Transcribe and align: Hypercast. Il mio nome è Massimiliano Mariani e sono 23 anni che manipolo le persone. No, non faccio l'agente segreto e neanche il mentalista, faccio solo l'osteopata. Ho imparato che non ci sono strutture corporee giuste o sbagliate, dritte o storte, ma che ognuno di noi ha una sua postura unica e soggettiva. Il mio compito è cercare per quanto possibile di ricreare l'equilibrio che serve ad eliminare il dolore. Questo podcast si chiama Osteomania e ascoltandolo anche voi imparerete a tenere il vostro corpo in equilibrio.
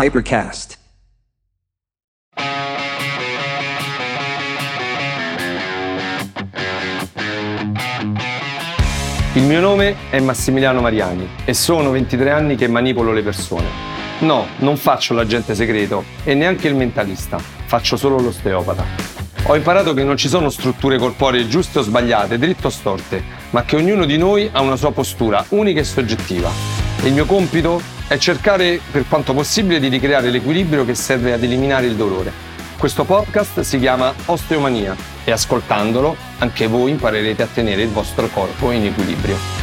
Hypercast. 0.00 0.78
Il 9.32 9.42
mio 9.42 9.58
nome 9.58 9.96
è 10.10 10.20
Massimiliano 10.20 10.80
Mariani 10.80 11.28
e 11.44 11.52
sono 11.52 11.90
23 11.90 12.30
anni 12.30 12.54
che 12.54 12.68
manipolo 12.68 13.12
le 13.12 13.24
persone. 13.24 13.66
No, 14.20 14.46
non 14.58 14.76
faccio 14.76 15.14
l'agente 15.14 15.56
segreto 15.56 16.04
e 16.22 16.34
neanche 16.34 16.68
il 16.68 16.76
mentalista, 16.76 17.38
faccio 17.38 17.96
solo 17.96 18.20
l'osteopata. 18.20 18.84
Ho 19.46 19.56
imparato 19.56 19.94
che 19.94 20.04
non 20.04 20.16
ci 20.16 20.28
sono 20.28 20.48
strutture 20.48 20.96
corporee 20.96 21.48
giuste 21.48 21.80
o 21.80 21.82
sbagliate, 21.82 22.38
dritte 22.38 22.68
o 22.68 22.70
storte, 22.70 23.20
ma 23.50 23.64
che 23.64 23.74
ognuno 23.74 24.04
di 24.04 24.16
noi 24.16 24.48
ha 24.52 24.60
una 24.60 24.76
sua 24.76 24.92
postura 24.92 25.44
unica 25.48 25.80
e 25.80 25.84
soggettiva. 25.84 26.48
Il 27.02 27.12
mio 27.14 27.24
compito 27.24 27.96
è 28.08 28.16
cercare 28.16 28.80
per 28.90 29.04
quanto 29.06 29.34
possibile 29.34 29.78
di 29.78 29.88
ricreare 29.88 30.30
l'equilibrio 30.30 30.86
che 30.86 30.94
serve 30.94 31.34
ad 31.34 31.42
eliminare 31.42 31.86
il 31.86 31.94
dolore. 31.94 32.32
Questo 32.78 33.04
podcast 33.04 33.60
si 33.60 33.78
chiama 33.78 34.14
Osteomania 34.26 34.96
e 35.24 35.30
ascoltandolo 35.30 36.16
anche 36.38 36.66
voi 36.68 36.92
imparerete 36.92 37.42
a 37.42 37.48
tenere 37.52 37.82
il 37.82 37.90
vostro 37.90 38.28
corpo 38.28 38.70
in 38.70 38.86
equilibrio. 38.86 39.57